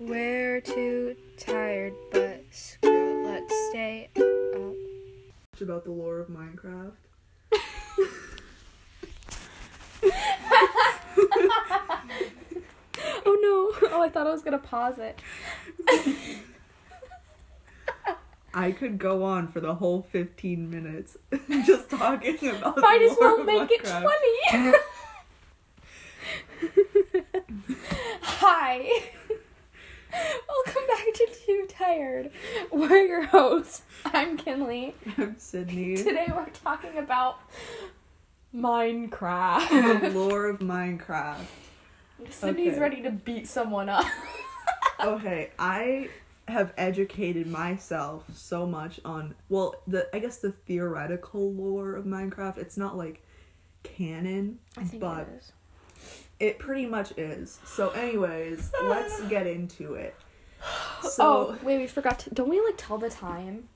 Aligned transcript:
We're 0.00 0.60
too 0.62 1.14
tired, 1.36 1.92
but 2.10 2.42
screw 2.50 2.90
it, 2.90 3.26
let's 3.26 3.54
stay 3.68 4.08
up. 4.16 5.60
about 5.60 5.84
the 5.84 5.90
lore 5.90 6.18
of 6.20 6.28
Minecraft. 6.28 6.92
Oh 13.26 13.36
no! 13.82 13.88
Oh, 13.90 14.02
I 14.02 14.08
thought 14.08 14.26
I 14.26 14.30
was 14.30 14.42
gonna 14.42 14.58
pause 14.58 14.98
it. 14.98 15.20
I 18.52 18.72
could 18.72 18.98
go 18.98 19.22
on 19.22 19.46
for 19.48 19.60
the 19.60 19.74
whole 19.76 20.02
15 20.02 20.68
minutes 20.68 21.16
just 21.66 21.90
talking 21.90 22.48
about 22.48 22.78
Might 22.78 22.98
the 22.98 23.10
as 23.10 23.18
lore 23.18 23.36
well 23.36 23.44
make 23.44 23.70
it 23.70 23.84
20. 23.84 24.76
Hi. 28.22 28.88
Welcome 30.12 30.82
back 30.88 31.06
to 31.14 31.28
Too 31.46 31.68
Tired. 31.84 32.30
We're 32.70 33.06
your 33.06 33.24
hosts. 33.24 33.80
I'm 34.04 34.36
Kinley. 34.36 34.94
I'm 35.16 35.36
Sydney. 35.38 35.96
Today 36.02 36.26
we're 36.28 36.50
talking 36.50 36.98
about 36.98 37.38
Minecraft. 38.54 40.00
the 40.02 40.10
lore 40.18 40.46
of 40.50 40.58
Minecraft. 40.58 41.46
Sydney's 42.28 42.72
Okay. 42.72 42.80
ready 42.80 43.02
to 43.02 43.10
beat 43.10 43.48
someone 43.48 43.88
up. 43.88 44.04
Okay, 45.02 45.52
I 45.58 46.10
have 46.48 46.74
educated 46.76 47.46
myself 47.46 48.24
so 48.34 48.66
much 48.66 49.00
on 49.02 49.34
well, 49.48 49.74
the 49.86 50.06
I 50.14 50.18
guess 50.18 50.36
the 50.36 50.52
theoretical 50.52 51.50
lore 51.50 51.94
of 51.94 52.04
Minecraft. 52.04 52.58
It's 52.58 52.76
not 52.76 52.98
like 52.98 53.22
canon, 53.84 54.58
I 54.76 54.84
think 54.84 55.00
but 55.00 55.20
it 55.20 55.28
is. 55.38 55.52
it 56.40 56.58
pretty 56.58 56.84
much 56.84 57.12
is. 57.16 57.58
So, 57.64 57.88
anyways, 57.90 58.70
let's 58.82 59.22
get 59.22 59.46
into 59.46 59.94
it. 59.94 60.14
oh, 61.18 61.56
wait, 61.62 61.78
we 61.78 61.86
forgot 61.86 62.18
to. 62.20 62.30
Don't 62.30 62.48
we 62.48 62.60
like 62.60 62.76
tell 62.76 62.98
the 62.98 63.10
time? 63.10 63.68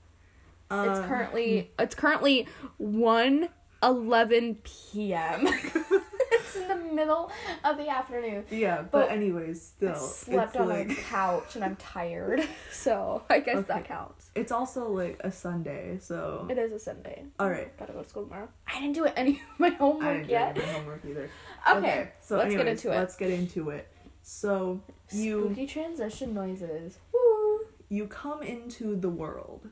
it's 0.70 0.98
uh, 0.98 1.06
currently 1.06 1.70
it's 1.78 1.94
currently 1.94 2.48
1 2.78 3.48
11 3.82 4.58
p.m. 4.64 5.46
it's 5.46 6.56
in 6.56 6.68
the 6.68 6.74
middle 6.94 7.30
of 7.62 7.76
the 7.76 7.88
afternoon. 7.88 8.44
Yeah, 8.50 8.78
but, 8.78 8.90
but 8.92 9.10
anyways, 9.10 9.60
still, 9.60 9.90
I 9.92 9.98
slept 9.98 10.54
it's 10.54 10.60
on 10.62 10.68
like 10.70 10.90
a 10.90 10.94
couch 11.02 11.54
and 11.54 11.62
I'm 11.64 11.76
tired, 11.76 12.48
so 12.72 13.22
I 13.28 13.40
guess 13.40 13.56
Okay. 13.56 13.66
that 13.68 13.84
counts. 13.84 14.30
it's 14.34 14.50
also 14.52 14.88
like 14.88 15.20
a 15.22 15.30
Sunday, 15.30 15.98
so 16.00 16.46
It 16.50 16.56
is 16.56 16.72
a 16.72 16.78
Sunday. 16.78 17.24
All 17.38 17.50
right. 17.50 17.76
Gotta 17.78 17.92
go 17.92 18.02
to 18.02 18.08
school 18.08 18.24
tomorrow. 18.24 18.48
I 18.66 18.80
didn't 18.80 18.94
do 18.94 19.04
any 19.04 19.32
of 19.32 19.60
my 19.60 19.66
I 19.68 19.70
homework 19.72 20.26
didn't 20.26 20.26
do 20.28 20.32
yet. 20.32 20.56
my 20.56 20.62
homework 20.64 21.04
either. 21.06 21.30
Okay, 21.76 22.08
so 22.20 22.38
let's 22.38 22.54
get 22.54 22.66
into 22.66 22.90
it. 22.90 22.96
Let's 22.96 23.16
get 23.16 23.30
into 23.30 23.68
it. 23.68 23.86
So 24.26 24.80
you 25.12 25.44
Spooky 25.44 25.66
transition 25.66 26.32
noises. 26.32 26.98
Woo! 27.12 27.60
you 27.90 28.06
come 28.06 28.42
into 28.42 28.96
the 28.96 29.10
world, 29.10 29.68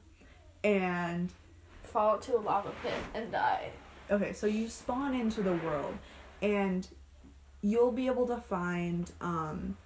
and 0.63 1.33
Fall 1.83 2.19
to 2.19 2.37
a 2.37 2.39
lava 2.41 2.71
pit 2.83 2.93
and 3.15 3.33
die. 3.33 3.71
okay, 4.11 4.33
so 4.35 4.47
you 4.47 4.69
spawn 4.69 5.15
into 5.15 5.43
the 5.43 5.55
world, 5.55 5.97
and 6.43 6.87
you'll 7.63 7.93
be 7.93 8.07
able 8.07 8.27
to 8.27 8.37
find 8.37 9.11
um, 9.23 9.77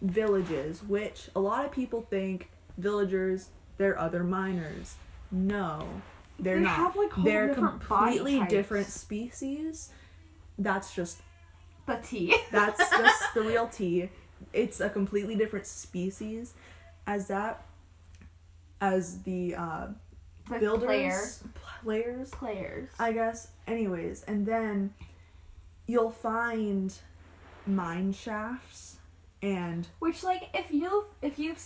villages, 0.00 0.82
which 0.82 1.28
a 1.36 1.40
lot 1.40 1.64
of 1.66 1.70
people 1.70 2.06
think 2.08 2.50
villagers 2.78 3.50
they're 3.76 3.98
other 3.98 4.24
miners. 4.24 4.94
No, 5.30 5.86
they're 6.38 6.56
They 6.56 6.62
not. 6.62 6.76
have, 6.76 6.96
like, 6.96 7.12
whole 7.12 7.24
they're 7.24 7.54
completely 7.54 8.42
different 8.48 8.86
species. 8.86 9.90
That's 10.58 10.94
just 10.94 11.20
The 11.86 11.96
tea. 12.02 12.36
That's 12.50 12.78
just 12.90 13.34
the 13.34 13.42
real 13.42 13.68
tea. 13.68 14.08
It's 14.52 14.80
a 14.80 14.88
completely 14.88 15.34
different 15.36 15.66
species 15.66 16.54
as 17.06 17.28
that 17.28 17.64
as 18.80 19.22
the 19.22 19.54
uh 19.54 19.86
The 20.50 20.58
builders 20.58 20.86
player. 20.86 21.20
players 21.82 22.30
Players. 22.30 22.90
I 22.98 23.12
guess 23.12 23.48
anyways 23.66 24.22
and 24.24 24.46
then 24.46 24.94
you'll 25.86 26.10
find 26.10 26.94
mine 27.66 28.12
shafts 28.12 28.98
and 29.42 29.86
Which, 29.98 30.24
like, 30.24 30.48
if 30.54 30.72
you 30.72 31.04
if 31.20 31.38
you've 31.38 31.58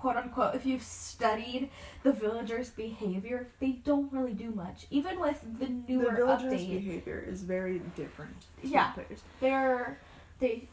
quote 0.00 0.16
unquote 0.16 0.54
if 0.54 0.64
you've 0.66 0.82
studied 0.82 1.70
the 2.02 2.12
villagers' 2.12 2.70
behavior, 2.70 3.48
they 3.60 3.72
don't 3.72 4.12
really 4.12 4.32
do 4.34 4.50
much. 4.50 4.86
Even 4.90 5.18
with 5.20 5.40
the 5.58 5.66
the 5.66 5.72
newer 5.72 6.14
villagers 6.14 6.52
update, 6.60 6.70
behavior 6.84 7.24
is 7.26 7.42
very 7.42 7.80
different 7.96 8.46
Yeah. 8.62 8.92
the 8.94 9.02
players. 9.02 9.22
they're 9.40 9.98
they 10.38 10.68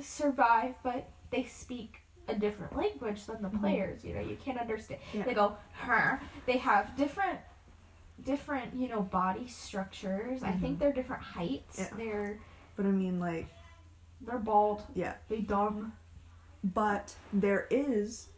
survive, 0.00 0.74
but 0.82 1.08
they 1.30 1.44
speak 1.44 2.00
a 2.28 2.34
different 2.34 2.76
language 2.76 3.24
than 3.26 3.40
the 3.42 3.48
Mhm. 3.48 3.60
players. 3.60 4.04
You 4.04 4.14
know, 4.14 4.20
you 4.20 4.36
can't 4.36 4.58
understand. 4.58 5.00
Yeah. 5.12 5.24
They 5.24 5.34
go 5.34 5.56
her. 5.80 6.20
They 6.46 6.58
have 6.58 6.96
different 6.96 7.40
different 8.24 8.74
you 8.74 8.88
know 8.88 9.00
body 9.02 9.46
structures. 9.46 10.42
I 10.42 10.52
think 10.52 10.76
Mhm. 10.76 10.80
they're 10.80 10.92
different 10.92 11.22
heights. 11.22 11.78
Yeah. 11.78 11.88
They're 11.96 12.38
But 12.76 12.86
I 12.86 12.90
mean 12.90 13.18
like 13.20 13.46
they're 14.20 14.38
bald. 14.38 14.82
yeah. 14.94 15.14
They 15.28 15.40
dumb. 15.40 15.92
But 16.64 17.14
there 17.32 17.66
is 17.70 18.28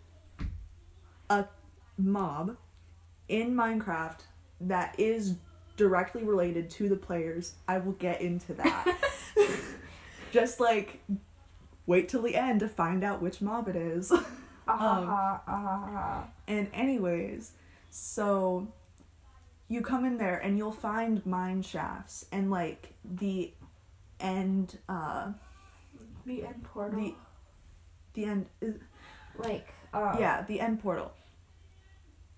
a 1.29 1.47
mob 1.97 2.57
in 3.29 3.55
Minecraft 3.55 4.21
that 4.63 4.95
is 4.99 5.37
directly 5.77 6.23
related 6.23 6.69
to 6.71 6.89
the 6.89 6.97
players. 6.97 7.55
I 7.67 7.79
will 7.79 7.93
get 7.93 8.21
into 8.21 8.53
that. 8.55 8.99
Just 10.33 10.61
like 10.61 11.01
wait 11.87 12.09
till 12.09 12.23
the 12.23 12.37
end 12.37 12.61
to 12.61 12.69
find 12.69 13.03
out 13.03 13.23
which 13.23 13.41
mob 13.41 13.69
it 13.69 13.77
is. 13.77 14.11
Ha 14.11 14.77
ha 14.77 15.43
ha 15.47 15.89
ha. 15.93 16.29
and 16.47 16.69
anyways, 16.73 17.53
so 17.89 18.69
you 19.69 19.81
come 19.81 20.05
in 20.05 20.19
there 20.19 20.37
and 20.39 20.57
you'll 20.59 20.71
find 20.71 21.25
mine 21.27 21.63
shafts 21.63 22.27
and 22.31 22.51
like 22.51 22.93
the 23.05 23.53
end 24.21 24.79
uh 24.89 25.33
The 26.27 26.45
end 26.45 26.63
portal. 26.63 27.01
the 27.01 27.15
the 28.15 28.25
end 28.25 28.47
is 28.61 28.75
like 29.39 29.69
uh, 29.93 30.17
yeah, 30.19 30.43
the 30.47 30.61
end 30.61 30.81
portal. 30.83 31.13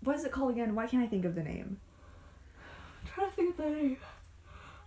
What 0.03 0.17
is 0.17 0.25
it 0.25 0.33
called 0.33 0.53
again? 0.53 0.75
Why 0.75 0.87
can't 0.87 1.03
I 1.03 1.07
think 1.07 1.25
of 1.25 1.35
the 1.35 1.43
name? 1.43 1.79
I'm 3.03 3.09
trying 3.15 3.31
to 3.31 3.37
think 3.37 3.51
of 3.51 3.57
the 3.65 3.71
name. 3.71 3.97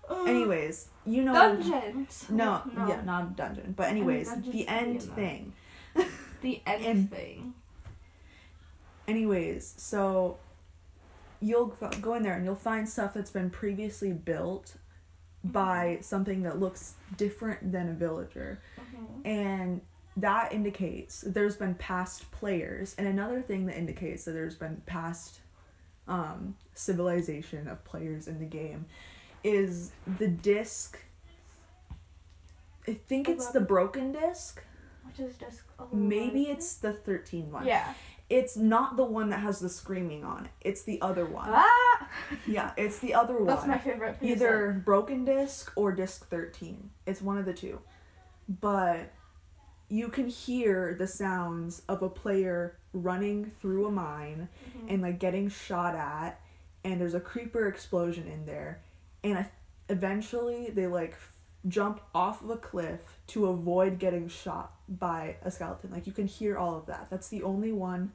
Uh, 0.09 0.23
Anyways, 0.25 0.89
you 1.05 1.23
know 1.23 1.33
dungeons. 1.33 2.25
No, 2.29 2.61
yeah, 2.87 3.01
not 3.05 3.35
dungeon. 3.35 3.73
But 3.75 3.87
anyways, 3.89 4.27
dungeons 4.29 4.53
the 4.53 4.67
end 4.67 4.95
in 4.95 4.99
thing. 4.99 5.53
the 6.41 6.61
end 6.65 6.85
and- 6.85 7.09
thing. 7.11 7.53
Anyways, 9.07 9.73
so 9.77 10.37
you'll 11.39 11.67
go 12.01 12.15
in 12.15 12.23
there 12.23 12.33
and 12.33 12.43
you'll 12.45 12.55
find 12.55 12.89
stuff 12.89 13.13
that's 13.13 13.29
been 13.31 13.49
previously 13.51 14.11
built 14.11 14.75
by 15.43 15.99
something 16.01 16.41
that 16.43 16.59
looks 16.59 16.95
different 17.17 17.71
than 17.71 17.89
a 17.89 17.93
villager. 17.93 18.59
And 19.23 19.81
that 20.17 20.53
indicates 20.53 21.21
that 21.21 21.33
there's 21.33 21.55
been 21.57 21.75
past 21.75 22.29
players. 22.31 22.95
And 22.97 23.07
another 23.07 23.41
thing 23.41 23.65
that 23.67 23.77
indicates 23.77 24.25
that 24.25 24.31
there's 24.31 24.55
been 24.55 24.81
past 24.85 25.39
um, 26.07 26.55
civilization 26.73 27.67
of 27.67 27.83
players 27.83 28.27
in 28.27 28.39
the 28.39 28.45
game 28.45 28.85
is 29.43 29.91
the 30.19 30.27
disc. 30.27 30.99
I 32.87 32.93
think 32.93 33.27
it's 33.29 33.47
the 33.51 33.61
broken 33.61 34.11
disc. 34.11 34.63
Which 35.05 35.19
is 35.19 35.35
a 35.79 35.83
little 35.83 35.97
Maybe 35.97 36.43
it's 36.43 36.75
the 36.75 36.93
13 36.93 37.51
one. 37.51 37.65
yeah. 37.65 37.93
It's 38.27 38.57
not 38.57 38.97
the 38.97 39.03
one 39.03 39.29
that 39.29 39.39
has 39.41 39.59
the 39.59 39.69
screaming 39.69 40.23
on 40.23 40.45
it. 40.45 40.51
It's 40.61 40.81
the 40.81 40.99
other 41.01 41.25
one. 41.27 41.47
Ah, 41.51 42.09
Yeah, 42.47 42.71
it's 42.75 42.97
the 42.97 43.13
other 43.13 43.35
one. 43.35 43.45
that's 43.45 43.67
my 43.67 43.77
favorite. 43.77 44.19
piece 44.19 44.31
Either 44.31 44.81
broken 44.83 45.25
disc 45.25 45.71
or 45.75 45.91
disc 45.91 46.27
13. 46.29 46.89
It's 47.05 47.21
one 47.21 47.37
of 47.37 47.45
the 47.45 47.53
two. 47.53 47.79
But 48.49 49.11
you 49.89 50.07
can 50.09 50.27
hear 50.27 50.95
the 50.97 51.07
sounds 51.07 51.81
of 51.87 52.01
a 52.01 52.09
player 52.09 52.75
running 52.93 53.51
through 53.61 53.85
a 53.87 53.91
mine 53.91 54.49
Mhm. 54.77 54.93
and 54.93 55.01
like 55.01 55.19
getting 55.19 55.49
shot 55.49 55.95
at 55.95 56.39
and 56.83 56.99
there's 57.01 57.13
a 57.15 57.19
creeper 57.19 57.67
explosion 57.67 58.27
in 58.27 58.45
there. 58.45 58.79
And 59.23 59.45
eventually 59.89 60.69
they 60.69 60.87
like 60.87 61.11
f- 61.13 61.33
jump 61.67 61.99
off 62.13 62.43
of 62.43 62.49
a 62.51 62.57
cliff 62.57 63.19
to 63.27 63.47
avoid 63.47 63.97
getting 63.99 64.27
shot 64.27 64.73
by 64.87 65.37
a 65.43 65.49
skeleton. 65.51 65.91
Like 65.91 66.05
you 66.07 66.13
can 66.13 66.27
hear 66.27 66.57
all 66.57 66.75
of 66.77 66.85
that. 66.87 67.07
That's 67.09 67.29
the 67.29 67.43
only 67.43 67.71
one 67.71 68.11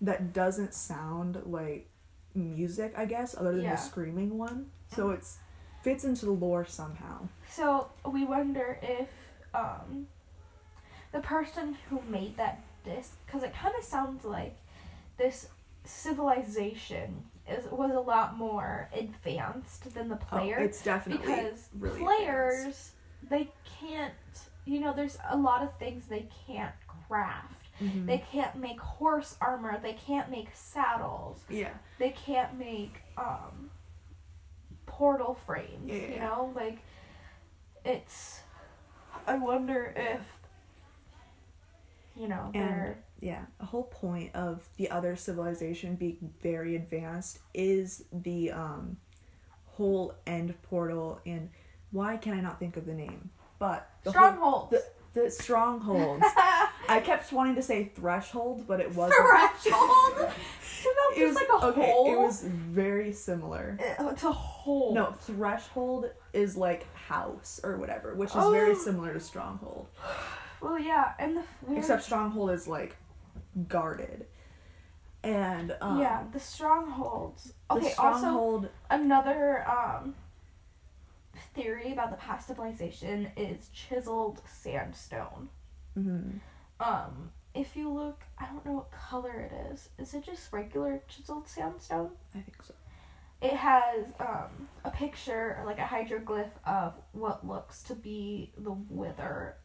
that 0.00 0.32
doesn't 0.32 0.72
sound 0.72 1.42
like 1.44 1.86
music 2.34 2.94
i 2.96 3.04
guess 3.04 3.36
other 3.36 3.52
than 3.52 3.62
Yeah. 3.64 3.72
the 3.74 3.80
screaming 3.82 4.38
one. 4.38 4.70
So 4.94 5.10
it's 5.10 5.38
fits 5.82 6.04
into 6.04 6.26
the 6.26 6.32
lore 6.32 6.64
somehow. 6.64 7.28
So 7.48 7.90
we 8.10 8.24
wonder 8.24 8.78
if 8.82 9.08
um, 9.52 10.06
the 11.12 11.20
person 11.20 11.76
who 11.88 12.00
made 12.08 12.36
that 12.36 12.62
disc, 12.84 13.16
because 13.26 13.42
it 13.42 13.54
kind 13.54 13.74
of 13.78 13.84
sounds 13.84 14.24
like 14.24 14.56
this 15.18 15.48
civilization 15.84 17.24
is 17.48 17.64
was 17.70 17.92
a 17.92 18.00
lot 18.00 18.36
more 18.36 18.88
advanced 18.94 19.92
than 19.94 20.08
the 20.08 20.16
player. 20.16 20.56
Oh, 20.60 20.64
it's 20.64 20.82
definitely 20.82 21.26
because 21.26 21.68
really 21.78 21.98
players 22.00 22.52
advanced. 22.54 22.92
they 23.30 23.48
can't 23.80 24.12
you 24.66 24.78
know, 24.78 24.92
there's 24.94 25.18
a 25.30 25.36
lot 25.36 25.62
of 25.62 25.76
things 25.78 26.04
they 26.06 26.28
can't 26.46 26.74
craft. 27.08 27.66
Mhm. 27.80 28.06
They 28.06 28.22
can't 28.30 28.56
make 28.56 28.78
horse 28.78 29.36
armor. 29.40 29.80
They 29.80 29.94
can't 29.94 30.30
make 30.30 30.48
saddles. 30.54 31.42
yeah. 31.48 31.72
They 31.98 32.10
can't 32.10 32.56
make 32.58 33.02
um 33.16 33.70
portal 34.86 35.34
frames. 35.46 35.90
You 35.90 36.12
Yeah. 36.14 36.24
know, 36.26 36.52
like 36.54 36.78
it's. 37.84 38.40
I 39.26 39.36
wonder 39.38 39.92
if. 39.96 40.20
You 42.16 42.28
know, 42.28 42.50
And- 42.54 42.54
they're 42.54 42.98
Yeah, 43.20 43.44
the 43.58 43.66
whole 43.66 43.84
point 43.84 44.34
of 44.34 44.66
the 44.76 44.90
other 44.90 45.14
civilization 45.16 45.94
being 45.96 46.32
very 46.42 46.74
advanced 46.76 47.38
is 47.54 48.04
the 48.12 48.50
um 48.52 48.96
whole 49.66 50.14
end 50.26 50.54
portal 50.62 51.20
and 51.26 51.50
why 51.90 52.16
can 52.16 52.34
I 52.34 52.40
not 52.40 52.58
think 52.58 52.76
of 52.76 52.86
the 52.86 52.94
name? 52.94 53.30
But 53.58 53.88
the 54.04 54.12
whole- 54.12 54.68
the 54.70 54.82
the 55.12 55.30
strongholds. 55.30 56.24
I 56.88 57.00
kept 57.04 57.32
wanting 57.32 57.56
to 57.56 57.62
say 57.62 57.90
threshold, 57.96 58.66
but 58.68 58.78
it 58.80 58.94
wasn't. 58.94 59.20
Threshold. 59.62 60.30
It 61.16 61.26
was 61.26 61.34
like 61.34 61.48
a 61.50 61.66
okay. 61.66 61.90
hole? 61.90 62.12
It 62.14 62.16
was 62.18 62.42
very 62.42 63.12
similar. 63.12 63.76
Uh, 63.98 64.08
It's 64.10 64.22
a 64.22 64.32
hole. 64.32 64.94
No, 64.94 65.12
threshold 65.20 66.08
is 66.32 66.56
like 66.56 66.86
house 66.94 67.60
or 67.62 67.76
whatever, 67.76 68.14
which 68.14 68.30
is 68.30 68.34
very 68.50 68.70
Oh. 68.70 68.74
similar 68.78 69.12
to 69.12 69.20
stronghold. 69.20 69.88
Well, 70.60 70.78
yeah, 70.78 71.12
and 71.18 71.36
the 71.36 71.42
weird, 71.62 71.78
Except 71.78 72.02
stronghold 72.02 72.50
is 72.50 72.68
like 72.68 72.96
guarded. 73.68 74.26
And 75.22 75.76
um, 75.80 75.98
yeah, 75.98 76.24
the 76.32 76.40
strongholds. 76.40 77.52
the 77.68 77.76
Okay, 77.76 77.92
also 77.94 78.18
stronghold 78.20 78.68
another 78.90 79.68
um 79.68 80.14
theory 81.54 81.92
about 81.92 82.10
the 82.10 82.16
past 82.16 82.48
civilization 82.48 83.30
is 83.36 83.68
chiseled 83.72 84.40
sandstone. 84.46 85.48
mhm. 85.96 86.40
Um, 86.78 87.30
if 87.54 87.76
you 87.76 87.90
look, 87.92 88.22
I 88.38 88.46
don't 88.46 88.64
know 88.64 88.72
what 88.72 88.90
color 88.90 89.40
it 89.40 89.72
is. 89.72 89.88
Is 89.98 90.14
it 90.14 90.24
just 90.24 90.52
regular 90.52 91.02
chiseled 91.08 91.48
sandstone? 91.48 92.10
I 92.34 92.40
think 92.40 92.62
so. 92.62 92.74
It 93.42 93.54
has 93.54 94.06
um 94.20 94.68
a 94.84 94.90
picture, 94.90 95.62
like 95.66 95.78
a 95.78 95.82
hydroglyph 95.82 96.50
of 96.66 96.94
what 97.12 97.46
looks 97.46 97.82
to 97.84 97.94
be 97.94 98.52
the 98.56 98.72
wither. 98.72 99.56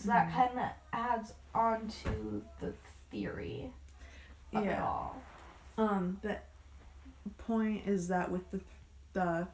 So 0.00 0.08
that 0.08 0.28
Mhm. 0.28 0.34
kind 0.34 0.58
of 0.58 0.70
adds 0.92 1.34
on 1.54 1.88
to 2.04 2.42
the 2.60 2.72
theory 3.10 3.70
of 4.54 4.64
it 4.64 4.66
Yeah. 4.66 4.82
all. 4.82 5.22
Um, 5.76 6.18
but 6.22 6.44
point 7.38 7.86
is 7.86 8.08
that 8.08 8.30
with 8.30 8.50
the 8.50 8.60
the 9.12 9.48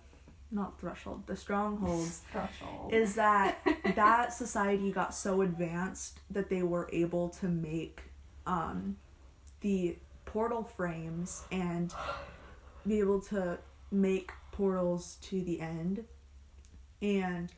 not 0.52 0.78
threshold, 0.78 1.26
the 1.26 1.34
strongholds 1.36 2.22
Threshold. 2.30 2.92
is 2.92 3.16
that 3.16 3.58
that 3.96 4.32
society 4.32 4.92
got 4.92 5.14
so 5.14 5.42
advanced 5.42 6.20
that 6.30 6.48
they 6.48 6.62
were 6.62 6.88
able 6.92 7.28
to 7.30 7.46
make 7.48 8.02
um 8.46 8.96
the 9.62 9.96
portal 10.26 10.62
frames 10.62 11.44
and 11.50 11.92
be 12.86 13.00
able 13.00 13.20
to 13.20 13.58
make 13.90 14.30
portals 14.52 15.16
to 15.22 15.42
the 15.42 15.60
end 15.60 16.04
and 17.02 17.50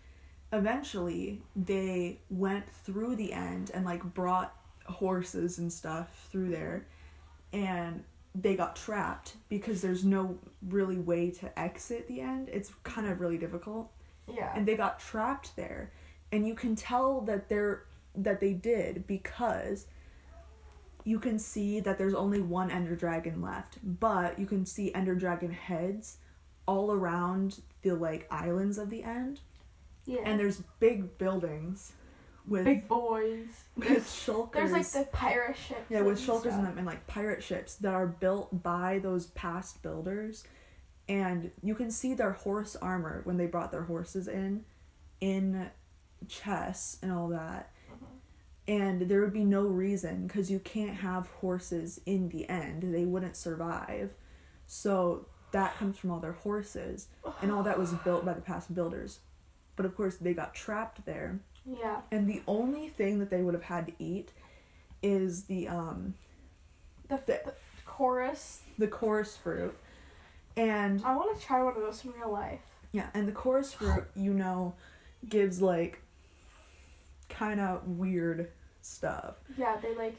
eventually 0.53 1.43
they 1.55 2.21
went 2.31 2.69
through 2.71 3.17
the 3.17 3.33
end 3.33 3.71
and 3.75 3.85
like 3.85 4.03
brought 4.15 4.55
horses 4.85 5.59
and 5.59 5.73
stuff 5.73 6.29
through 6.31 6.51
there 6.51 6.87
and 7.53 8.03
they 8.35 8.55
got 8.55 8.77
trapped 8.77 9.35
because 9.49 9.83
there's 9.83 10.05
no 10.05 10.39
really 10.69 10.99
way 10.99 11.31
to 11.31 11.59
exit 11.59 12.07
the 12.09 12.21
end. 12.21 12.49
It's 12.51 12.73
kind 12.85 13.07
of 13.07 13.21
really 13.21 13.39
difficult. 13.39 13.91
Yeah. 14.31 14.53
and 14.55 14.69
they 14.69 14.77
got 14.77 15.01
trapped 15.01 15.57
there. 15.57 15.91
And 16.31 16.47
you 16.47 16.55
can 16.55 16.77
tell 16.77 17.23
that 17.23 17.49
they're 17.49 17.85
that 18.15 18.41
they 18.41 18.53
did 18.53 19.07
because 19.07 19.87
you 21.05 21.19
can 21.19 21.39
see 21.39 21.81
that 21.81 21.97
there's 21.97 22.15
only 22.15 22.41
one 22.41 22.71
ender 22.71 22.97
dragon 22.97 23.41
left 23.41 23.79
but 23.83 24.39
you 24.39 24.45
can 24.45 24.67
see 24.67 24.93
ender 24.93 25.15
dragon 25.15 25.53
heads 25.53 26.19
all 26.67 26.91
around 26.91 27.61
the 27.83 27.93
like 27.93 28.27
islands 28.31 28.77
of 28.77 28.91
the 28.91 29.05
end 29.05 29.41
yeah. 30.09 30.21
and 30.25 30.41
there's 30.41 30.63
big 30.81 31.19
buildings 31.19 31.93
with 32.47 32.65
big 32.65 32.89
boys. 32.89 33.47
with 33.77 34.07
shulkers. 34.07 34.53
There's 34.53 34.73
like 34.73 34.91
the 34.91 35.09
pirate 35.13 35.57
ships. 35.57 35.81
yeah 35.91 36.01
with 36.01 36.19
and 36.19 36.29
shulkers 36.29 36.59
in 36.59 36.65
them 36.65 36.79
and 36.79 36.87
like 36.87 37.07
pirate 37.07 37.43
ships 37.43 37.75
that 37.77 37.95
are 37.95 38.07
built 38.07 38.63
by 38.63 38.99
those 38.99 39.27
past 39.29 39.83
builders. 39.83 40.45
And 41.09 41.51
you 41.63 41.75
can 41.75 41.91
see 41.91 42.15
their 42.15 42.33
horse 42.33 42.77
armor 42.77 43.21
when 43.25 43.37
they 43.37 43.47
brought 43.47 43.71
their 43.71 43.85
horses 43.85 44.29
in 44.29 44.65
in 45.21 45.71
chests 46.27 46.99
and 47.03 47.13
all 47.13 47.29
that. 47.29 47.71
Mm-hmm. 47.93 48.73
And 48.73 49.11
there 49.11 49.21
would 49.21 49.33
be 49.33 49.45
no 49.45 49.63
reason 49.63 50.27
because 50.27 50.51
you 50.51 50.59
can't 50.59 50.97
have 50.97 51.29
horses 51.41 52.01
in 52.07 52.31
the 52.31 52.49
end. 52.49 52.95
They 52.95 53.05
wouldn't 53.05 53.37
survive. 53.37 54.11
So 54.67 55.27
that 55.53 55.77
comes 55.77 55.99
from 55.99 56.11
all 56.11 56.21
their 56.21 56.33
horses. 56.33 57.09
And 57.43 57.51
all 57.51 57.63
that 57.63 57.79
was 57.79 57.93
built 57.93 58.25
by 58.25 58.35
the 58.35 58.41
past 58.41 58.75
builders 58.75 59.21
but 59.79 59.87
of 59.87 59.97
course 59.97 60.17
they 60.17 60.35
got 60.35 60.53
trapped 60.55 61.07
there 61.07 61.39
Yeah. 61.65 62.01
and 62.11 62.29
the 62.29 62.43
only 62.47 62.89
thing 62.91 63.21
that 63.21 63.31
they 63.31 63.41
would 63.43 63.55
have 63.55 63.63
had 63.63 63.87
to 63.87 63.93
eat 63.99 64.33
is 65.03 65.45
the 65.45 65.69
um 65.69 66.15
The, 67.09 67.17
The- 67.25 67.41
the 67.47 67.55
chorus. 67.87 68.61
the 68.77 68.89
chorus 68.89 69.37
fruit 69.37 69.75
and 70.57 71.01
I 71.05 71.15
want 71.17 71.39
to 71.39 71.47
try 71.47 71.63
one 71.63 71.75
of 71.77 71.81
those 71.81 72.05
in 72.05 72.13
real 72.13 72.33
life. 72.33 72.61
yeah 72.93 73.09
and 73.15 73.27
the 73.29 73.33
chorus 73.33 73.73
fruit 73.73 74.05
you 74.17 74.35
know 74.35 74.75
gives 75.29 75.63
like 75.63 76.03
kind 77.29 77.61
of 77.61 77.87
weird 77.87 78.51
stuff 78.83 79.37
Yeah, 79.57 79.77
they 79.81 79.95
like. 79.95 80.17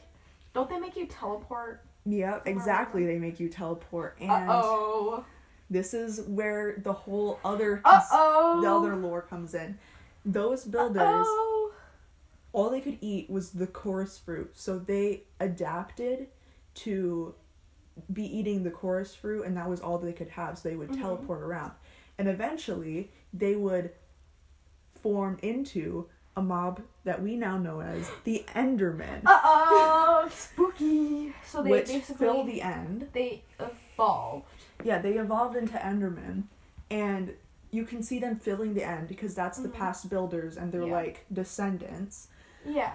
Don't 0.54 0.70
they 0.70 0.80
make 0.80 0.96
you 0.96 1.06
teleport? 1.06 1.82
Yeah, 2.06 2.40
exactly 2.46 3.06
they 3.06 3.18
make 3.20 3.40
you 3.40 3.50
teleport 3.50 4.18
and 4.22 4.32
Uh 4.32 4.46
oh. 4.64 5.26
This 5.70 5.94
is 5.94 6.22
where 6.28 6.76
the 6.84 6.94
whole 6.94 7.40
other 7.46 7.82
Uh 7.86 8.02
oh. 8.12 8.62
the 8.62 8.68
other 8.72 8.96
lore 8.96 9.22
comes 9.22 9.54
in 9.54 9.78
those 10.26 10.66
builders 10.66 11.26
Oh. 11.28 11.72
all 12.52 12.70
they 12.70 12.82
could 12.82 12.98
eat 13.02 13.30
was 13.30 13.52
the 13.52 13.68
chorus 13.68 14.18
fruit. 14.18 14.52
So 14.54 14.80
they 14.80 15.24
adapted 15.40 16.28
to 16.76 17.36
be 18.12 18.24
eating 18.24 18.64
the 18.64 18.72
chorus 18.72 19.14
fruit, 19.16 19.46
and 19.46 19.56
that 19.58 19.70
was 19.70 19.80
all 19.82 19.98
they 19.98 20.14
could 20.14 20.30
have. 20.30 20.58
So 20.58 20.70
they 20.70 20.76
would 20.76 20.90
Mhm. 20.90 21.00
teleport 21.02 21.42
around. 21.42 21.72
And 22.18 22.28
eventually, 22.28 23.12
they 23.34 23.56
would 23.56 23.92
form 25.02 25.38
into 25.42 26.08
a 26.36 26.42
mob 26.42 26.82
that 27.04 27.22
we 27.22 27.36
now 27.36 27.58
know 27.58 27.82
as 27.82 28.10
the 28.24 28.46
Endermen, 28.56 29.22
Uh 29.26 29.40
oh. 29.44 30.30
Spooky. 30.32 31.34
So 31.46 31.62
they 31.64 31.72
which 31.72 31.88
basically 31.88 32.16
fill 32.28 32.44
the 32.46 32.62
end. 32.62 33.10
they 33.14 33.44
evolved. 34.04 34.46
Yeah, 34.84 35.00
they 35.00 35.14
evolved 35.18 35.56
into 35.56 35.78
Endermen, 35.78 36.44
and 36.90 37.34
you 37.72 37.84
can 37.86 38.02
see 38.02 38.20
them 38.20 38.38
filling 38.38 38.74
the 38.74 38.84
end 38.84 39.08
because 39.08 39.36
that's 39.36 39.60
the 39.60 39.70
Mhm. 39.70 39.74
past 39.74 40.10
builders 40.10 40.58
and 40.58 40.72
they're 40.72 40.86
Yeah. 40.88 40.94
like 40.94 41.26
descendants. 41.32 42.30
Yeah. 42.66 42.94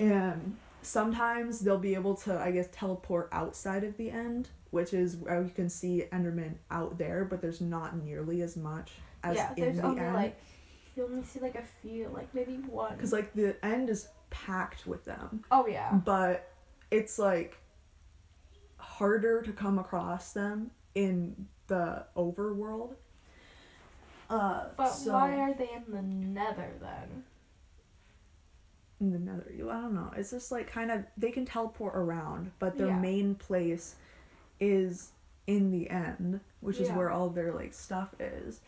And 0.00 0.56
sometimes 0.82 1.60
they'll 1.60 1.78
be 1.78 1.94
able 1.94 2.14
to, 2.16 2.38
I 2.38 2.50
guess, 2.50 2.68
teleport 2.72 3.28
outside 3.32 3.84
of 3.84 3.96
the 3.96 4.10
end, 4.10 4.48
which 4.70 4.94
is 4.94 5.16
where 5.16 5.42
you 5.42 5.50
can 5.50 5.68
see 5.68 6.04
Enderman 6.10 6.54
out 6.70 6.96
there, 6.98 7.24
but 7.24 7.42
there's 7.42 7.60
not 7.60 7.96
nearly 7.96 8.40
as 8.42 8.56
much 8.56 8.92
as 9.22 9.36
yeah. 9.36 9.50
in 9.56 9.62
There's 9.64 9.76
the 9.76 9.82
only 9.84 10.00
end. 10.00 10.14
like 10.14 10.36
you 10.96 11.04
only 11.04 11.24
see 11.24 11.40
like 11.40 11.56
a 11.56 11.62
few, 11.82 12.08
like 12.08 12.32
maybe 12.34 12.56
one. 12.58 12.94
Because, 12.94 13.12
like, 13.12 13.32
the 13.34 13.56
end 13.64 13.90
is 13.90 14.08
packed 14.30 14.86
with 14.86 15.04
them, 15.04 15.44
oh 15.50 15.66
yeah. 15.66 15.92
but 15.92 16.52
it's, 16.90 17.18
like, 17.18 17.58
harder 18.98 19.42
to 19.42 19.52
come 19.52 19.78
across 19.78 20.32
them 20.32 20.70
in 20.94 21.46
the 21.66 22.04
overworld. 22.16 22.94
Uh, 24.30 24.64
But 24.76 24.88
so, 24.90 25.12
why 25.12 25.38
are 25.38 25.54
they 25.54 25.70
in 25.74 25.84
the 25.92 26.02
Nether 26.02 26.70
then? 26.80 27.24
in 29.00 29.10
the 29.10 29.18
nether 29.18 29.52
you 29.54 29.68
i 29.68 29.74
don't 29.74 29.92
know 29.92 30.08
it's 30.16 30.30
just 30.30 30.52
like 30.52 30.68
kind 30.68 30.90
of 30.90 31.04
they 31.16 31.32
can 31.32 31.44
teleport 31.44 31.94
around 31.96 32.52
but 32.60 32.78
their 32.78 32.86
Yeah. 32.86 32.98
main 33.00 33.34
place 33.34 33.96
is 34.60 35.10
in 35.48 35.72
the 35.72 35.90
end 35.90 36.38
which 36.60 36.78
is 36.78 36.88
where 36.90 37.10
all 37.10 37.28
their 37.28 37.52
like 37.52 37.74
stuff 37.74 38.14
is 38.20 38.60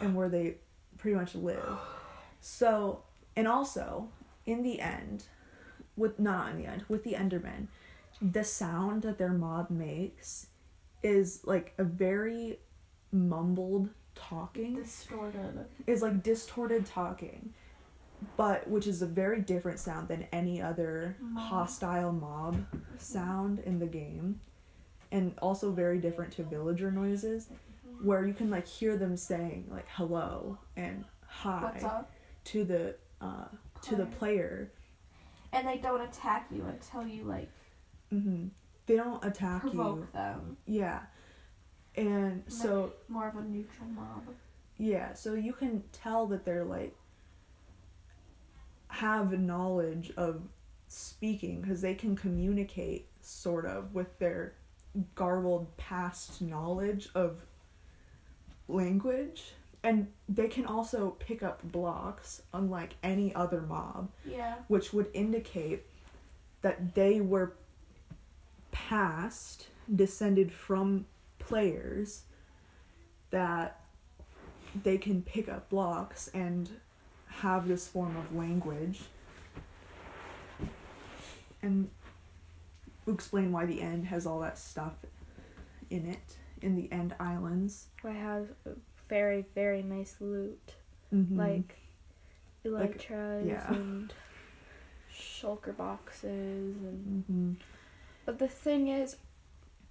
and 0.00 0.14
where 0.14 0.28
they 0.28 0.54
pretty 0.96 1.16
much 1.16 1.34
live 1.34 1.76
so 2.40 3.02
and 3.34 3.48
also 3.48 4.08
in 4.46 4.62
the 4.62 4.80
end 4.80 5.24
with 5.96 6.20
not 6.20 6.52
in 6.52 6.58
the 6.58 6.66
end 6.66 6.84
with 6.88 7.02
the 7.02 7.14
endermen 7.14 7.66
the 8.20 8.44
sound 8.44 9.02
that 9.02 9.18
their 9.18 9.32
mob 9.32 9.70
makes 9.70 10.46
is 11.02 11.40
like 11.44 11.74
a 11.78 11.84
very 11.84 12.58
mumbled 13.12 13.90
talking 14.14 14.76
Distorted. 14.76 15.66
is 15.86 16.02
like 16.02 16.22
distorted 16.22 16.86
talking 16.86 17.52
but 18.36 18.66
which 18.68 18.86
is 18.86 19.02
a 19.02 19.06
very 19.06 19.40
different 19.40 19.78
sound 19.78 20.08
than 20.08 20.26
any 20.32 20.62
other 20.62 21.16
Mob. 21.20 21.44
hostile 21.44 22.12
mob 22.12 22.64
sound 22.96 23.58
in 23.60 23.78
the 23.78 23.86
game 23.86 24.40
and 25.12 25.32
also 25.42 25.70
very 25.72 25.98
different 25.98 26.32
to 26.32 26.42
villager 26.44 26.90
noises 26.90 27.48
where 28.02 28.26
you 28.26 28.32
can 28.32 28.50
like 28.50 28.66
hear 28.66 28.96
them 28.96 29.16
saying 29.16 29.66
like 29.70 29.86
hello 29.88 30.58
and 30.76 31.04
hi 31.26 32.04
to 32.44 32.64
the 32.64 32.94
uh 33.20 33.44
to 33.82 33.96
the 33.96 34.06
player. 34.06 34.70
And 35.52 35.68
they 35.68 35.76
don't 35.76 36.00
attack 36.00 36.46
you 36.50 36.64
until 36.66 37.06
you 37.06 37.24
like 37.24 37.48
hmm 38.20 38.46
They 38.86 38.96
don't 38.96 39.24
attack 39.24 39.60
provoke 39.62 39.98
you. 40.00 40.08
them. 40.12 40.56
Yeah. 40.66 41.00
And 41.96 42.42
so 42.48 42.92
More 43.08 43.28
of 43.28 43.36
a 43.36 43.42
neutral 43.42 43.86
mob. 43.88 44.22
Yeah, 44.78 45.12
so 45.14 45.34
you 45.34 45.52
can 45.52 45.84
tell 45.92 46.26
that 46.26 46.44
they're 46.44 46.64
like 46.64 46.94
have 48.88 49.38
knowledge 49.38 50.12
of 50.16 50.42
speaking 50.88 51.60
because 51.60 51.80
they 51.80 51.94
can 51.94 52.14
communicate 52.16 53.08
sort 53.20 53.66
of 53.66 53.94
with 53.94 54.18
their 54.18 54.54
garbled 55.14 55.76
past 55.76 56.40
knowledge 56.40 57.08
of 57.14 57.38
language 58.68 59.52
and 59.82 60.06
they 60.28 60.46
can 60.48 60.64
also 60.64 61.10
pick 61.18 61.42
up 61.42 61.60
blocks 61.64 62.42
unlike 62.52 62.94
any 63.02 63.34
other 63.34 63.60
mob 63.60 64.08
Yeah. 64.24 64.54
which 64.68 64.92
would 64.92 65.08
indicate 65.12 65.82
that 66.62 66.94
they 66.94 67.20
were 67.20 67.54
past 68.74 69.68
descended 69.94 70.50
from 70.52 71.06
players 71.38 72.22
that 73.30 73.80
they 74.82 74.98
can 74.98 75.22
pick 75.22 75.48
up 75.48 75.70
blocks 75.70 76.28
and 76.34 76.68
have 77.28 77.68
this 77.68 77.86
form 77.86 78.16
of 78.16 78.34
language 78.34 79.02
and 81.62 81.88
we'll 83.06 83.14
explain 83.14 83.52
why 83.52 83.64
the 83.64 83.80
end 83.80 84.06
has 84.06 84.26
all 84.26 84.40
that 84.40 84.58
stuff 84.58 84.94
in 85.90 86.06
it 86.06 86.36
in 86.60 86.74
the 86.76 86.90
end 86.90 87.14
islands 87.20 87.86
I 88.04 88.10
have 88.10 88.48
very 89.08 89.44
very 89.54 89.82
nice 89.82 90.16
loot, 90.20 90.74
Mhm. 91.12 91.36
like 91.36 91.76
Like, 92.64 92.92
elytras 93.08 93.46
yeah. 93.46 93.72
and 93.72 94.12
shulker 95.12 95.76
boxes 95.76 96.76
and. 96.76 97.24
Mhm. 97.30 97.56
But 98.24 98.38
the 98.38 98.48
thing 98.48 98.88
is, 98.88 99.16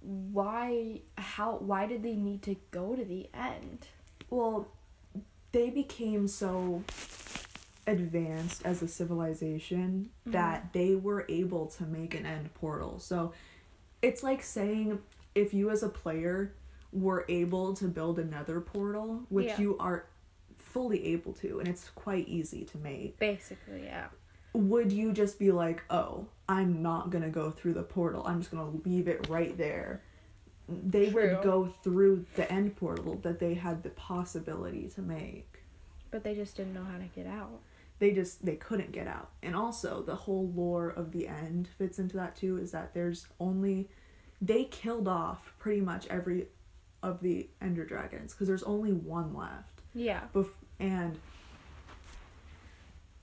why? 0.00 1.00
How? 1.16 1.56
Why 1.56 1.86
did 1.86 2.02
they 2.02 2.16
need 2.16 2.42
to 2.42 2.56
go 2.70 2.94
to 2.96 3.04
the 3.04 3.28
end? 3.32 3.86
Well, 4.30 4.68
they 5.52 5.70
became 5.70 6.26
so 6.28 6.82
advanced 7.86 8.64
as 8.64 8.82
a 8.82 8.88
civilization 8.88 10.10
Mhm. 10.26 10.32
that 10.32 10.72
they 10.72 10.94
were 10.94 11.26
able 11.28 11.66
to 11.66 11.84
make 11.84 12.14
an 12.14 12.24
end 12.26 12.52
portal. 12.54 12.98
So 12.98 13.32
it's 14.02 14.22
like 14.22 14.42
saying 14.42 15.00
if 15.34 15.52
you 15.52 15.70
as 15.70 15.82
a 15.82 15.88
player 15.88 16.54
were 16.92 17.24
able 17.28 17.74
to 17.74 17.86
build 17.88 18.18
another 18.18 18.60
portal, 18.60 19.26
which 19.28 19.48
Yeah. 19.48 19.60
you 19.60 19.78
are 19.78 20.06
fully 20.56 21.04
able 21.06 21.32
to, 21.34 21.58
and 21.60 21.68
it's 21.68 21.90
quite 21.90 22.26
easy 22.28 22.64
to 22.64 22.78
make, 22.78 23.18
Basically, 23.18 23.84
yeah. 23.84 24.08
Would 24.54 24.92
you 24.92 25.12
just 25.12 25.38
be 25.38 25.50
like, 25.52 25.82
oh, 25.90 26.26
I'm 26.48 26.82
not 26.82 27.10
gonna 27.10 27.28
go 27.28 27.50
through 27.50 27.74
the 27.74 27.82
portal, 27.82 28.22
I'm 28.24 28.40
just 28.40 28.50
gonna 28.50 28.70
leave 28.84 29.08
it 29.08 29.28
right 29.28 29.56
there? 29.58 30.02
They 30.68 31.10
True. 31.10 31.34
would 31.34 31.42
go 31.42 31.66
through 31.66 32.24
the 32.36 32.50
end 32.50 32.76
portal 32.76 33.16
that 33.22 33.38
they 33.38 33.54
had 33.54 33.82
the 33.82 33.90
possibility 33.90 34.88
to 34.94 35.02
make. 35.02 35.58
But 36.10 36.24
they 36.24 36.34
just 36.34 36.56
didn't 36.56 36.72
know 36.72 36.84
how 36.84 36.96
to 36.96 37.04
get 37.14 37.26
out. 37.26 37.60
They 37.98 38.12
just 38.12 38.44
they 38.44 38.56
couldn't 38.56 38.92
get 38.92 39.06
out. 39.06 39.30
And 39.42 39.54
also 39.54 40.02
the 40.02 40.14
whole 40.14 40.48
lore 40.54 40.88
of 40.88 41.12
the 41.12 41.28
end 41.28 41.68
fits 41.76 41.98
into 41.98 42.16
that 42.16 42.36
too, 42.36 42.58
is 42.58 42.70
that 42.70 42.94
there's 42.94 43.26
only 43.40 43.88
they 44.40 44.64
killed 44.64 45.08
off 45.08 45.52
pretty 45.58 45.80
much 45.80 46.06
every 46.06 46.46
of 47.02 47.20
the 47.20 47.48
ender 47.60 47.84
dragons 47.84 48.32
because 48.32 48.48
there's 48.48 48.62
only 48.62 48.92
one 48.92 49.34
left. 49.34 49.82
Yeah. 49.94 50.22
Bef- 50.34 50.48
and 50.80 51.18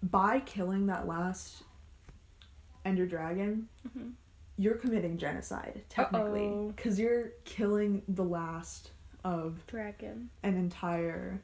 by 0.03 0.39
killing 0.41 0.87
that 0.87 1.07
last 1.07 1.63
ender 2.85 3.05
dragon, 3.05 3.67
Mhm. 3.87 4.13
you're 4.57 4.75
committing 4.75 5.17
genocide 5.17 5.83
technically 5.89 6.67
because 6.75 6.99
you're 6.99 7.29
killing 7.45 8.01
the 8.07 8.23
last 8.23 8.91
of 9.23 9.65
Dragon. 9.67 10.29
an 10.43 10.55
entire 10.55 11.41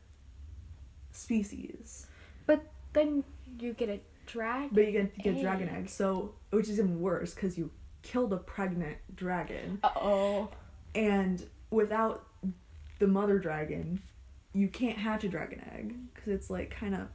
species. 1.12 2.08
But 2.46 2.66
then 2.94 3.24
you 3.60 3.74
get 3.74 3.90
a 3.90 4.00
dragon. 4.26 4.70
But 4.74 4.86
you 4.86 4.92
get 4.92 5.18
get 5.18 5.42
dragon 5.42 5.70
Egg. 5.70 5.90
so 5.90 6.34
which 6.50 6.70
is 6.70 6.80
even 6.80 7.00
worse 7.00 7.34
because 7.34 7.58
you 7.58 7.72
killed 8.02 8.34
a 8.34 8.38
pregnant 8.38 8.98
dragon, 9.16 9.80
Uh 9.84 9.90
oh. 9.96 10.52
and 10.96 11.46
without 11.70 12.26
the 13.00 13.08
mother 13.08 13.38
dragon, 13.40 14.02
you 14.54 14.68
can't 14.70 14.98
hatch 14.98 15.24
a 15.24 15.30
dragon 15.30 15.62
egg 15.72 15.96
because 16.14 16.34
it's 16.34 16.50
like 16.50 16.72
kind 16.72 16.96
of 16.96 17.10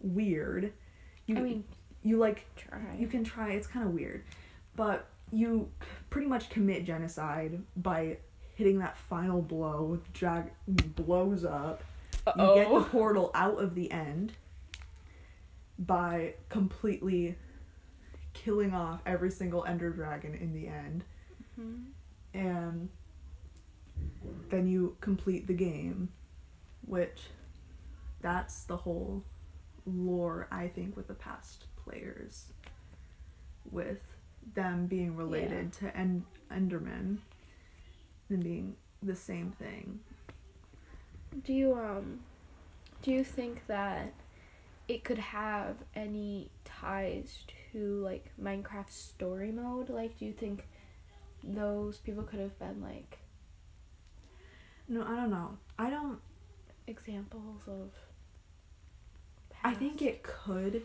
weird. 0.00 0.72
You 1.26 1.36
I 1.36 1.40
mean, 1.40 1.64
you 2.02 2.18
like 2.18 2.46
try. 2.56 2.96
you 2.98 3.06
can 3.08 3.24
try. 3.24 3.50
It's 3.52 3.66
kind 3.66 3.86
of 3.86 3.92
weird, 3.92 4.24
but 4.76 5.08
you 5.32 5.70
pretty 6.10 6.26
much 6.28 6.48
commit 6.50 6.84
genocide 6.84 7.60
by 7.76 8.18
hitting 8.54 8.78
that 8.78 8.96
final 8.96 9.42
blow. 9.42 10.00
Drag 10.12 10.44
blows 10.66 11.44
up. 11.44 11.82
You 12.36 12.54
get 12.54 12.68
the 12.72 12.80
portal 12.90 13.30
out 13.34 13.60
of 13.62 13.74
the 13.74 13.90
end 13.90 14.32
by 15.78 16.34
completely 16.48 17.36
killing 18.32 18.72
off 18.74 19.00
every 19.06 19.30
single 19.30 19.64
ender 19.64 19.90
dragon 19.90 20.34
in 20.34 20.52
the 20.54 20.68
end. 20.68 21.04
Mhm. 21.60 21.84
And 22.34 22.88
then 24.50 24.66
you 24.66 24.96
complete 25.00 25.46
the 25.46 25.54
game, 25.54 26.10
which 26.86 27.28
that's 28.20 28.64
the 28.64 28.76
whole 28.76 29.24
lore, 29.86 30.48
I 30.50 30.68
think, 30.68 30.96
with 30.96 31.08
the 31.08 31.14
past 31.14 31.66
players. 31.76 32.52
With 33.70 34.00
them 34.54 34.86
being 34.86 35.16
related 35.16 35.72
to 35.74 35.96
End- 35.96 36.24
Enderman 36.52 37.18
and 38.28 38.42
being 38.42 38.76
the 39.02 39.14
same 39.14 39.52
thing. 39.52 40.00
Do 41.44 41.52
you 41.52 41.74
um 41.74 42.20
do 43.02 43.10
you 43.12 43.24
think 43.24 43.66
that 43.66 44.12
it 44.88 45.04
could 45.04 45.18
have 45.18 45.76
any 45.94 46.50
ties 46.64 47.44
to 47.72 48.00
like 48.02 48.30
Minecraft 48.40 48.90
story 48.90 49.50
mode? 49.52 49.90
Like 49.90 50.18
do 50.18 50.24
you 50.24 50.32
think 50.32 50.66
those 51.42 51.98
people 51.98 52.22
could 52.22 52.40
have 52.40 52.58
been 52.58 52.80
like 52.82 53.18
No, 54.88 55.02
I 55.02 55.16
don't 55.16 55.30
know. 55.30 55.58
I 55.78 55.90
don't 55.90 56.20
examples 56.86 57.62
of 57.66 57.90
I 59.64 59.74
think 59.74 60.02
it 60.02 60.22
could 60.22 60.82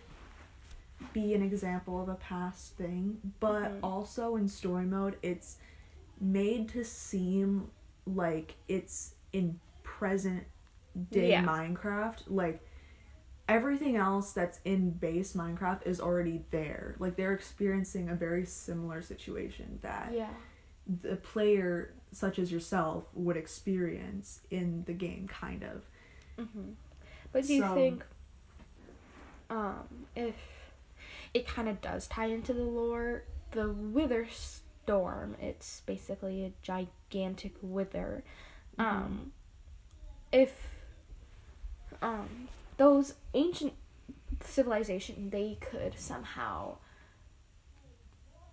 be 1.13 1.33
an 1.33 1.41
example 1.41 2.01
of 2.01 2.09
a 2.09 2.15
past 2.15 2.75
thing, 2.75 3.33
but 3.39 3.71
Mhm. 3.71 3.79
also 3.83 4.35
in 4.35 4.47
story 4.47 4.85
mode, 4.85 5.17
it's 5.21 5.57
made 6.19 6.69
to 6.69 6.83
seem 6.83 7.69
like 8.05 8.55
it's 8.67 9.15
in 9.33 9.59
present 9.83 10.45
day 11.11 11.31
Yeah. 11.31 11.43
Minecraft. 11.43 12.23
Like 12.27 12.61
everything 13.47 13.95
else 13.95 14.31
that's 14.33 14.59
in 14.63 14.91
base 14.91 15.33
Minecraft 15.33 15.85
is 15.85 15.99
already 15.99 16.45
there. 16.51 16.95
Like 16.99 17.15
they're 17.15 17.33
experiencing 17.33 18.09
a 18.09 18.15
very 18.15 18.45
similar 18.45 19.01
situation 19.01 19.79
that 19.81 20.13
Yeah. 20.13 20.33
the 20.87 21.15
player, 21.15 21.93
such 22.11 22.37
as 22.39 22.51
yourself, 22.51 23.09
would 23.15 23.37
experience 23.37 24.41
in 24.49 24.83
the 24.85 24.93
game, 24.93 25.27
kind 25.27 25.63
of. 25.63 25.89
hmm 26.37 26.73
But 27.31 27.45
do 27.47 27.53
you 27.55 27.61
So- 27.61 27.73
think 27.75 28.05
um 29.51 30.07
if 30.15 30.35
it 31.33 31.45
kind 31.47 31.69
of 31.69 31.81
does 31.81 32.07
tie 32.07 32.25
into 32.25 32.53
the 32.53 32.63
lore, 32.63 33.23
the 33.51 33.69
Wither 33.69 34.27
Storm, 34.31 35.35
it's 35.39 35.81
basically 35.85 36.43
a 36.43 36.51
gigantic 36.63 37.53
wither. 37.61 38.23
Um 38.79 39.33
if 40.31 40.75
um 42.01 42.47
those 42.77 43.15
ancient 43.33 43.73
civilization 44.43 45.29
they 45.29 45.57
could 45.59 45.99
somehow 45.99 46.77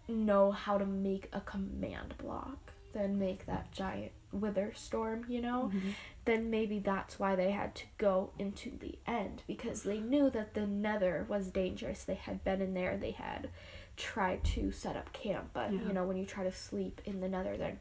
know 0.09 0.51
how 0.51 0.77
to 0.77 0.85
make 0.85 1.29
a 1.33 1.41
command 1.41 2.15
block 2.19 2.73
then 2.99 3.19
make 3.19 3.47
that 3.47 3.71
giant 3.73 4.13
wither 4.33 4.73
storm 4.75 5.25
you 5.29 5.41
know 5.41 5.71
then 6.27 6.51
maybe 6.51 6.79
that's 6.79 7.19
why 7.19 7.35
they 7.35 7.51
had 7.51 7.75
to 7.75 7.85
go 7.97 8.31
into 8.39 8.71
the 8.81 8.99
end 9.07 9.43
because 9.47 9.85
they 9.85 9.99
knew 10.01 10.29
that 10.29 10.53
the 10.53 10.67
nether 10.67 11.25
was 11.29 11.47
dangerous 11.51 12.05
they 12.05 12.15
had 12.17 12.45
been 12.45 12.61
in 12.61 12.75
there 12.75 12.97
they 12.99 13.13
had 13.13 13.49
tried 13.97 14.45
to 14.45 14.71
set 14.71 14.97
up 14.97 15.11
camp 15.15 15.49
but 15.55 15.73
Yeah. 15.73 15.81
you 15.87 15.93
know 15.95 16.05
when 16.05 16.19
you 16.19 16.27
try 16.27 16.45
to 16.45 16.53
sleep 16.53 17.01
in 17.07 17.21
the 17.21 17.29
nether 17.29 17.57
then 17.57 17.79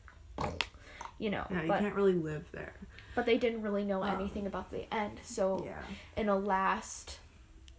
you 1.20 1.30
know 1.30 1.46
Yeah, 1.50 1.64
you 1.64 1.68
but 1.68 1.80
can't 1.82 1.96
really 1.96 2.14
live 2.14 2.46
there. 2.54 2.74
but 3.16 3.26
they 3.26 3.38
didn't 3.38 3.62
really 3.62 3.84
know 3.84 4.04
Um, 4.04 4.16
anything 4.20 4.48
about 4.48 4.72
the 4.72 4.92
end 4.94 5.20
so 5.24 5.64
Yeah. 5.66 5.82
in 6.16 6.30
a 6.30 6.36
last 6.38 7.20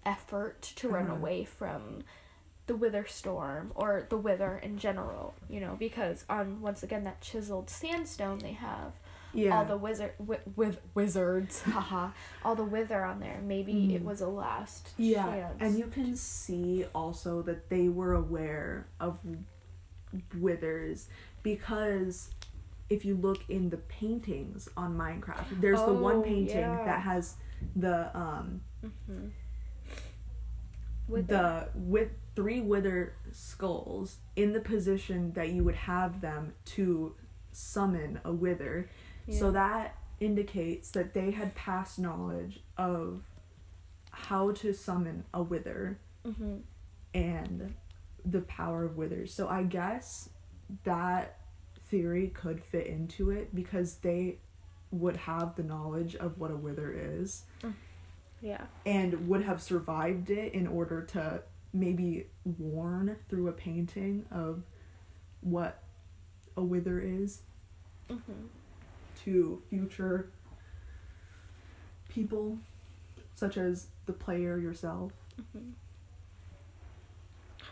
effort 0.05 0.61
to 0.77 0.89
run 0.89 1.07
Uh-huh. 1.07 1.15
away 1.17 1.45
from 1.45 2.03
the 2.69 2.77
wither 2.77 3.05
storm 3.07 3.73
or 3.75 4.07
the 4.09 4.17
wither 4.17 4.59
in 4.63 4.79
general 4.79 5.35
you 5.51 5.59
know 5.59 5.75
because 5.79 6.25
on 6.31 6.61
once 6.61 6.83
again 6.85 7.03
that 7.03 7.21
chiseled 7.21 7.69
sandstone 7.69 8.39
they 8.39 8.53
have 8.53 8.93
Yeah. 9.35 9.59
all 9.59 9.65
the 9.65 9.77
wizard 9.77 10.13
wi- 10.19 10.41
with 10.57 10.81
wizards, 10.95 11.61
haha, 11.75 12.11
all 12.45 12.55
the 12.55 12.65
wither 12.65 13.05
on 13.05 13.21
there. 13.21 13.41
Maybe 13.45 13.95
it 13.95 14.03
Mm. 14.03 14.07
was 14.07 14.21
a 14.23 14.27
last 14.29 14.95
Yeah, 14.97 15.25
chance. 15.27 15.57
and 15.61 15.79
you 15.79 15.87
can 15.89 16.17
see 16.17 16.87
also 16.95 17.43
that 17.43 17.69
they 17.69 17.89
were 17.91 18.15
aware 18.15 18.87
of 18.99 19.19
withers 20.41 21.09
because 21.43 22.31
if 22.89 23.05
you 23.05 23.15
look 23.17 23.41
in 23.51 23.69
the 23.69 23.77
paintings 23.77 24.69
on 24.79 24.97
Minecraft, 24.97 25.61
there's 25.61 25.83
the 25.83 25.93
one 25.93 26.23
painting 26.23 26.57
yeah. 26.59 26.85
that 26.87 27.01
has 27.03 27.37
the 27.77 28.17
um 28.17 28.63
Mhm. 28.83 29.31
Wither. 31.09 31.27
the 31.75 31.81
with 31.81 32.11
three 32.39 32.61
wither 32.61 33.15
skulls 33.33 34.19
in 34.37 34.53
the 34.53 34.61
position 34.61 35.33
that 35.33 35.49
you 35.49 35.65
would 35.65 35.75
have 35.75 36.21
them 36.21 36.53
to 36.65 37.13
summon 37.51 38.21
a 38.25 38.33
wither. 38.33 38.89
So 39.29 39.51
that 39.51 39.97
indicates 40.21 40.93
that 40.93 41.15
they 41.15 41.33
had 41.33 41.57
past 41.57 41.99
knowledge 41.99 42.61
of 42.77 43.25
how 44.13 44.53
to 44.53 44.73
summon 44.73 45.25
a 45.35 45.43
wither 45.43 45.99
Mhm. 46.25 46.63
and 47.13 47.75
the 48.25 48.43
power 48.43 48.85
of 48.85 48.97
withers. 48.97 49.35
So 49.35 49.49
I 49.49 49.65
guess 49.65 50.31
that 50.85 51.41
theory 51.87 52.29
could 52.29 52.63
fit 52.63 52.87
into 52.87 53.31
it 53.33 53.53
because 53.53 53.97
they 53.97 54.39
would 54.93 55.17
have 55.17 55.57
the 55.57 55.65
knowledge 55.65 56.15
of 56.15 56.39
what 56.39 56.53
a 56.53 56.57
wither 56.57 56.93
is 56.93 57.45
Yeah. 58.41 58.65
and 58.87 59.27
would 59.29 59.43
have 59.43 59.61
survived 59.61 60.31
it 60.31 60.55
in 60.55 60.69
order 60.69 61.03
to 61.03 61.43
maybe 61.73 62.27
worn 62.45 63.17
through 63.29 63.49
a 63.49 63.53
painting 63.53 64.25
of 64.31 64.63
what 65.41 65.83
a 66.57 66.63
wither 66.63 66.99
is 67.01 67.43
Mhm. 68.09 68.49
to 69.25 69.63
future 69.69 70.31
people 72.09 72.59
such 73.35 73.57
as 73.57 73.89
the 74.07 74.13
player 74.13 74.59
yourself. 74.59 75.13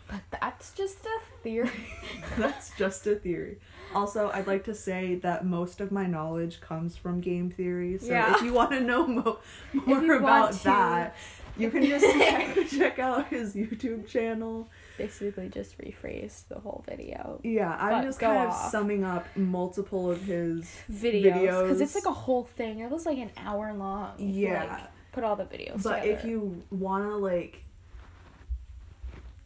But 0.07 0.21
that's 0.31 0.71
just 0.73 1.05
a 1.05 1.19
theory. 1.43 1.69
That's 2.37 2.71
just 2.77 3.05
a 3.07 3.15
theory. 3.15 3.59
Also, 3.93 4.29
I'd 4.33 4.47
like 4.47 4.63
to 4.65 4.73
say 4.73 5.15
that 5.15 5.45
most 5.45 5.81
of 5.81 5.91
my 5.91 6.05
knowledge 6.05 6.61
comes 6.61 6.95
from 6.95 7.19
game 7.19 7.49
theory. 7.49 7.97
So 7.97 8.07
Yeah. 8.13 8.33
if 8.35 8.41
you 8.41 8.53
want 8.53 8.71
to 8.71 8.79
know 8.79 9.05
mo- 9.05 9.39
more 9.73 10.13
about 10.13 10.53
to. 10.53 10.63
that, 10.63 11.15
you 11.57 11.69
can 11.71 11.83
just 11.83 12.05
check, 12.05 12.67
check 12.69 12.99
out 12.99 13.27
his 13.29 13.55
YouTube 13.55 14.07
channel. 14.07 14.69
Basically, 14.97 15.49
just 15.49 15.77
rephrase 15.77 16.47
the 16.47 16.59
whole 16.59 16.83
video. 16.87 17.39
Yeah, 17.43 17.75
I'm 17.79 17.89
But 17.91 18.01
just 18.03 18.19
kind 18.19 18.37
of 18.37 18.49
off. 18.49 18.71
summing 18.71 19.03
up 19.03 19.25
multiple 19.35 20.09
of 20.11 20.21
his 20.23 20.65
Videos, 20.91 21.63
because 21.63 21.81
it's 21.81 21.95
like 21.95 22.05
a 22.05 22.11
whole 22.11 22.43
thing. 22.43 22.79
It 22.79 22.89
was 22.89 23.05
like 23.05 23.17
an 23.17 23.31
hour 23.37 23.73
long. 23.73 24.13
yeah. 24.17 24.63
like, 24.63 24.83
put 25.11 25.23
all 25.23 25.35
the 25.35 25.45
videos. 25.45 25.83
but 25.83 26.05
if 26.05 26.23
you 26.23 26.63
want 26.69 27.03
to 27.05 27.15
like 27.15 27.61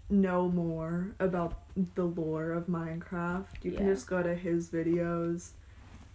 know 0.10 0.50
more 0.50 1.16
about 1.20 1.60
the 1.96 2.04
lore 2.04 2.52
of 2.52 2.68
Minecraft, 2.68 3.46
you 3.64 3.72
can 3.72 3.88
just 3.88 4.08
go 4.08 4.22
to 4.22 4.36
his 4.36 4.70
videos. 4.70 5.52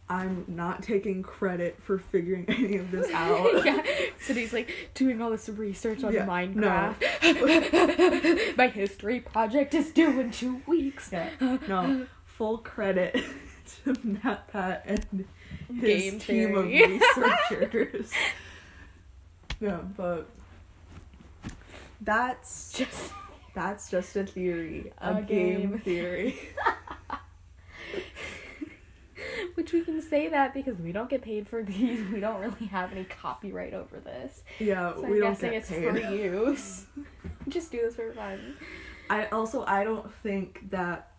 I'm 0.09 0.45
not 0.47 0.83
taking 0.85 1.23
credit 1.23 1.83
for 1.83 1.99
figuring 1.99 2.45
any 2.49 2.77
of 2.77 2.91
this 2.93 3.11
out. 3.15 3.65
yeah. 3.65 3.83
So 4.25 4.35
he's 4.35 4.53
like 4.53 4.71
doing 4.95 5.21
all 5.21 5.31
this 5.31 5.49
research 5.49 6.05
on 6.05 6.13
Yeah, 6.13 6.27
Minecraft. 6.27 6.97
My 8.57 8.69
history 8.69 9.21
project 9.21 9.75
is 9.75 9.91
due 9.91 10.21
in 10.21 10.31
two 10.31 10.63
weeks. 10.67 11.11
Yeah. 11.13 11.31
No, 11.69 12.07
full 12.25 12.59
credit 12.59 13.15
to 13.85 13.93
MatPat 13.95 14.83
and 14.87 15.25
his 15.81 16.03
Game 16.13 16.19
team 16.21 16.55
of 16.57 16.67
researchers. 16.67 18.13
yeah, 19.61 19.79
but 19.97 20.29
that's 22.01 22.73
Just 22.73 23.13
that's 23.55 23.91
just 23.91 24.15
a 24.17 24.25
theory, 24.25 24.93
a, 24.99 25.17
A 25.17 25.23
game. 25.23 25.71
game. 25.71 25.79
theory. 25.81 26.39
Which 29.57 29.73
we 29.73 29.83
can 29.83 30.01
say 30.01 30.29
that 30.29 30.55
because 30.55 30.77
we 30.79 30.93
don't 30.93 31.11
get 31.11 31.23
paid 31.23 31.49
for 31.49 31.63
these. 31.63 32.09
We 32.13 32.21
don't 32.21 32.41
really 32.41 32.67
have 32.67 32.93
any 32.93 33.05
copyright 33.05 33.75
over 33.75 33.99
this. 33.99 34.43
Yeah, 34.59 34.95
So 34.95 35.01
we 35.03 35.17
I'm 35.17 35.21
don't 35.21 35.33
guessing 35.33 35.53
it's 35.55 35.69
free 35.71 36.17
use. 36.23 36.87
Just 37.49 37.73
do 37.73 37.81
this 37.83 37.97
for 37.97 38.13
fun. 38.13 38.55
I 39.11 39.27
also 39.27 39.65
I 39.67 39.85
don't 39.85 40.13
think 40.23 40.71
that 40.71 41.11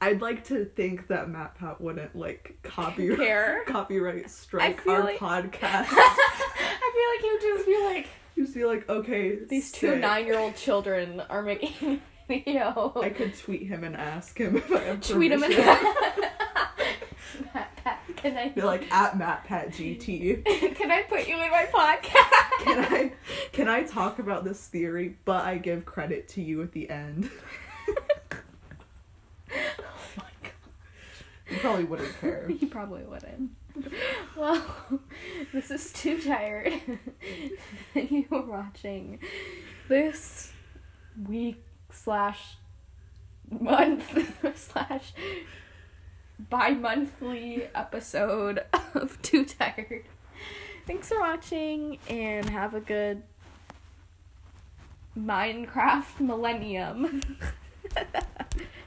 I'd 0.00 0.22
like 0.22 0.44
to 0.44 0.64
think 0.64 1.08
that 1.08 1.28
MatPat 1.28 1.80
wouldn't 1.80 2.16
like 2.16 2.58
copyright 2.62 3.18
Care. 3.18 3.64
copyright 3.66 4.30
strike 4.30 4.86
our 4.86 5.04
like- 5.04 5.18
podcast. 5.18 5.88
I 5.92 6.92
feel 6.94 7.10
like 7.12 7.20
he 7.22 7.30
would 7.32 7.56
just 7.56 7.66
be 7.66 7.84
like, 7.84 8.08
you 8.36 8.46
be 8.48 8.64
like, 8.64 8.88
okay, 8.88 9.44
these 9.44 9.70
two 9.70 9.96
nine-year-old 9.96 10.56
children 10.56 11.20
are 11.28 11.42
making 11.42 12.00
video. 12.28 12.92
I 13.02 13.10
could 13.10 13.36
tweet 13.36 13.66
him 13.66 13.84
and 13.84 13.94
ask 13.96 14.38
him 14.38 14.56
if 14.56 14.72
I 14.72 14.78
have 14.84 15.00
Tweet 15.06 15.32
him 15.32 15.42
and 15.42 15.52
permission. 15.54 16.30
Matt, 17.54 17.76
Pat, 17.76 18.00
can 18.16 18.36
I 18.36 18.48
Be 18.48 18.62
like 18.62 18.90
at 18.92 19.18
MatPatGT. 19.18 20.44
can 20.76 20.90
I 20.90 21.02
put 21.02 21.26
you 21.26 21.34
in 21.34 21.50
my 21.50 21.66
podcast? 21.72 22.64
Can 22.64 22.78
I 22.84 23.12
can 23.52 23.68
I 23.68 23.82
talk 23.82 24.18
about 24.18 24.44
this 24.44 24.66
theory, 24.66 25.16
but 25.24 25.44
I 25.44 25.58
give 25.58 25.84
credit 25.84 26.28
to 26.30 26.42
you 26.42 26.62
at 26.62 26.72
the 26.72 26.90
end? 26.90 27.30
oh 27.88 27.94
my 30.16 30.24
god. 30.42 30.52
You 31.50 31.56
probably 31.58 31.84
wouldn't 31.84 32.20
care. 32.20 32.48
He 32.48 32.66
probably 32.66 33.02
wouldn't. 33.04 33.50
Well, 34.36 34.62
this 35.52 35.70
is 35.70 35.92
too 35.92 36.20
tired. 36.20 36.72
Thank 37.94 38.10
you 38.10 38.24
for 38.28 38.42
watching 38.42 39.20
this 39.88 40.52
week 41.28 41.64
slash 41.90 42.56
month 43.50 44.34
slash 44.54 45.12
bi 46.48 46.70
monthly 46.70 47.64
episode 47.74 48.64
of 48.94 49.20
Too 49.22 49.44
Tired. 49.44 50.04
Thanks 50.86 51.08
for 51.08 51.20
watching 51.20 51.98
and 52.08 52.48
have 52.48 52.74
a 52.74 52.80
good 52.80 53.22
Minecraft 55.18 56.20
millennium. 56.20 57.22